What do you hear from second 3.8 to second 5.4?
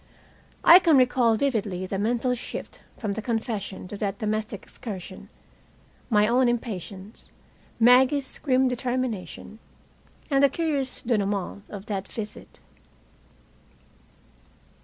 to that domestic excursion,